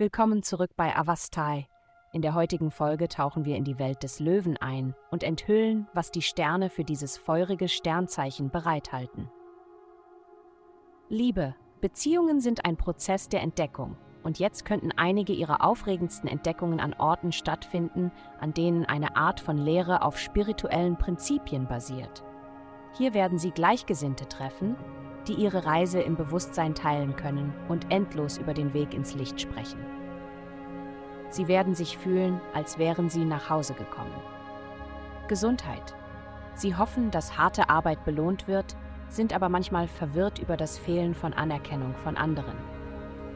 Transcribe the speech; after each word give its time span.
Willkommen 0.00 0.42
zurück 0.42 0.70
bei 0.78 0.96
Avastai. 0.96 1.68
In 2.14 2.22
der 2.22 2.32
heutigen 2.32 2.70
Folge 2.70 3.06
tauchen 3.06 3.44
wir 3.44 3.56
in 3.56 3.64
die 3.64 3.78
Welt 3.78 4.02
des 4.02 4.18
Löwen 4.18 4.56
ein 4.56 4.94
und 5.10 5.22
enthüllen, 5.22 5.88
was 5.92 6.10
die 6.10 6.22
Sterne 6.22 6.70
für 6.70 6.84
dieses 6.84 7.18
feurige 7.18 7.68
Sternzeichen 7.68 8.48
bereithalten. 8.48 9.30
Liebe, 11.10 11.54
Beziehungen 11.82 12.40
sind 12.40 12.64
ein 12.64 12.78
Prozess 12.78 13.28
der 13.28 13.42
Entdeckung 13.42 13.98
und 14.22 14.38
jetzt 14.38 14.64
könnten 14.64 14.90
einige 14.96 15.34
ihrer 15.34 15.62
aufregendsten 15.62 16.30
Entdeckungen 16.30 16.80
an 16.80 16.94
Orten 16.94 17.30
stattfinden, 17.30 18.10
an 18.38 18.54
denen 18.54 18.86
eine 18.86 19.16
Art 19.16 19.38
von 19.38 19.58
Lehre 19.58 20.00
auf 20.00 20.18
spirituellen 20.18 20.96
Prinzipien 20.96 21.68
basiert. 21.68 22.24
Hier 22.96 23.12
werden 23.12 23.38
Sie 23.38 23.50
Gleichgesinnte 23.50 24.26
treffen, 24.26 24.76
die 25.28 25.34
ihre 25.34 25.64
Reise 25.66 26.00
im 26.00 26.16
Bewusstsein 26.16 26.74
teilen 26.74 27.16
können 27.16 27.52
und 27.68 27.90
endlos 27.90 28.38
über 28.38 28.54
den 28.54 28.74
Weg 28.74 28.94
ins 28.94 29.14
Licht 29.14 29.40
sprechen. 29.40 29.78
Sie 31.28 31.46
werden 31.46 31.74
sich 31.74 31.96
fühlen, 31.96 32.40
als 32.54 32.78
wären 32.78 33.08
sie 33.08 33.24
nach 33.24 33.48
Hause 33.50 33.74
gekommen. 33.74 34.14
Gesundheit. 35.28 35.94
Sie 36.54 36.74
hoffen, 36.74 37.10
dass 37.10 37.38
harte 37.38 37.70
Arbeit 37.70 38.04
belohnt 38.04 38.48
wird, 38.48 38.76
sind 39.08 39.32
aber 39.32 39.48
manchmal 39.48 39.86
verwirrt 39.86 40.38
über 40.38 40.56
das 40.56 40.78
Fehlen 40.78 41.14
von 41.14 41.32
Anerkennung 41.32 41.94
von 41.96 42.16
anderen. 42.16 42.56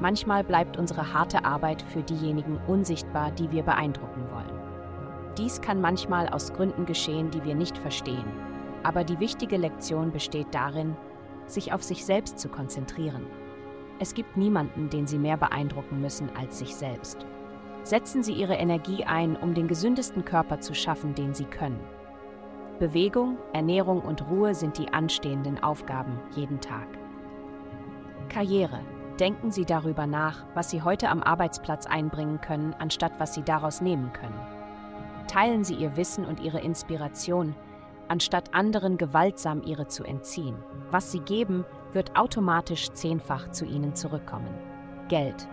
Manchmal 0.00 0.44
bleibt 0.44 0.76
unsere 0.76 1.12
harte 1.12 1.44
Arbeit 1.44 1.82
für 1.82 2.02
diejenigen 2.02 2.58
unsichtbar, 2.66 3.32
die 3.32 3.50
wir 3.50 3.62
beeindrucken 3.62 4.24
wollen. 4.30 4.60
Dies 5.36 5.60
kann 5.60 5.80
manchmal 5.80 6.28
aus 6.28 6.52
Gründen 6.52 6.86
geschehen, 6.86 7.30
die 7.30 7.44
wir 7.44 7.54
nicht 7.54 7.76
verstehen, 7.76 8.24
aber 8.82 9.04
die 9.04 9.20
wichtige 9.20 9.56
Lektion 9.56 10.10
besteht 10.10 10.48
darin, 10.52 10.96
sich 11.50 11.72
auf 11.72 11.82
sich 11.82 12.04
selbst 12.04 12.38
zu 12.38 12.48
konzentrieren. 12.48 13.26
Es 13.98 14.14
gibt 14.14 14.36
niemanden, 14.36 14.88
den 14.88 15.06
Sie 15.06 15.18
mehr 15.18 15.36
beeindrucken 15.36 16.00
müssen 16.00 16.30
als 16.36 16.58
sich 16.58 16.74
selbst. 16.74 17.26
Setzen 17.82 18.22
Sie 18.22 18.32
Ihre 18.32 18.54
Energie 18.54 19.04
ein, 19.04 19.36
um 19.36 19.54
den 19.54 19.68
gesündesten 19.68 20.24
Körper 20.24 20.60
zu 20.60 20.74
schaffen, 20.74 21.14
den 21.14 21.34
Sie 21.34 21.44
können. 21.44 21.80
Bewegung, 22.78 23.36
Ernährung 23.52 24.00
und 24.00 24.26
Ruhe 24.30 24.54
sind 24.54 24.78
die 24.78 24.92
anstehenden 24.92 25.62
Aufgaben 25.62 26.18
jeden 26.34 26.60
Tag. 26.60 26.88
Karriere. 28.30 28.80
Denken 29.18 29.50
Sie 29.50 29.66
darüber 29.66 30.06
nach, 30.06 30.46
was 30.54 30.70
Sie 30.70 30.80
heute 30.80 31.10
am 31.10 31.22
Arbeitsplatz 31.22 31.84
einbringen 31.84 32.40
können, 32.40 32.74
anstatt 32.78 33.12
was 33.18 33.34
Sie 33.34 33.42
daraus 33.42 33.82
nehmen 33.82 34.10
können. 34.14 34.40
Teilen 35.28 35.62
Sie 35.62 35.74
Ihr 35.74 35.94
Wissen 35.98 36.24
und 36.24 36.40
Ihre 36.40 36.60
Inspiration, 36.60 37.54
anstatt 38.10 38.52
anderen 38.52 38.98
gewaltsam 38.98 39.62
ihre 39.62 39.86
zu 39.86 40.04
entziehen. 40.04 40.56
Was 40.90 41.12
Sie 41.12 41.20
geben, 41.20 41.64
wird 41.92 42.16
automatisch 42.16 42.90
zehnfach 42.90 43.50
zu 43.50 43.64
Ihnen 43.64 43.94
zurückkommen. 43.94 44.52
Geld. 45.08 45.48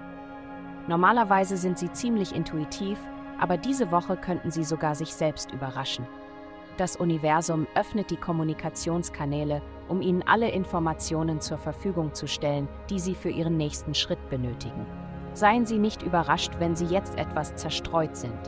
Normalerweise 0.88 1.58
sind 1.58 1.78
Sie 1.78 1.92
ziemlich 1.92 2.36
intuitiv, 2.36 3.00
aber 3.40 3.58
diese 3.58 3.92
Woche 3.92 4.18
könnten 4.18 4.52
Sie 4.52 4.64
sogar 4.64 4.96
sich 4.96 5.14
selbst 5.14 5.52
überraschen. 5.52 6.08
Das 6.78 6.96
Universum 6.96 7.68
öffnet 7.76 8.12
die 8.12 8.18
Kommunikationskanäle, 8.18 9.62
um 9.88 10.02
Ihnen 10.02 10.24
alle 10.28 10.50
Informationen 10.50 11.42
zur 11.42 11.58
Verfügung 11.58 12.14
zu 12.14 12.28
stellen, 12.28 12.68
die 12.90 13.00
Sie 13.00 13.16
für 13.16 13.30
Ihren 13.30 13.58
nächsten 13.58 13.94
Schritt 13.94 14.30
benötigen. 14.30 14.86
Seien 15.34 15.66
Sie 15.66 15.78
nicht 15.78 16.02
überrascht, 16.04 16.54
wenn 16.60 16.76
Sie 16.76 16.86
jetzt 16.86 17.18
etwas 17.18 17.56
zerstreut 17.56 18.16
sind. 18.16 18.40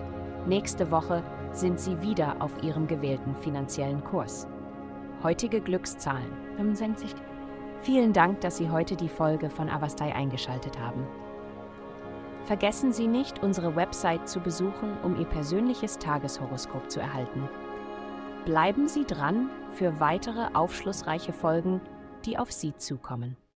Nächste 0.48 0.90
Woche 0.92 1.23
sind 1.52 1.80
Sie 1.80 2.02
wieder 2.02 2.42
auf 2.42 2.52
Ihrem 2.64 2.88
gewählten 2.88 3.36
finanziellen 3.36 4.03
Kurs. 4.03 4.47
Heutige 5.23 5.61
Glückszahlen 5.61 6.31
65. 6.58 7.14
Vielen 7.81 8.14
Dank, 8.14 8.42
dass 8.42 8.58
Sie 8.58 8.69
heute 8.69 8.95
die 8.95 9.09
Folge 9.09 9.50
von 9.50 9.70
Avastai 9.70 10.14
eingeschaltet 10.14 10.80
haben. 10.80 11.05
Vergessen 12.45 12.92
Sie 12.92 13.08
nicht, 13.08 13.44
unsere 13.44 13.75
Website 13.75 14.27
zu 14.27 14.39
besuchen, 14.39 14.98
um 15.04 15.20
Ihr 15.20 15.26
persönliches 15.26 15.98
Tageshoroskop 15.98 16.89
zu 16.89 16.99
erhalten. 16.99 17.48
Bleiben 18.45 18.88
Sie 18.88 19.05
dran 19.05 19.49
für 19.71 19.99
weitere 19.99 20.48
aufschlussreiche 20.54 21.33
Folgen, 21.33 21.82
die 22.26 22.38
auf 22.38 22.52
Sie 22.52 22.76
zukommen. 22.76 23.38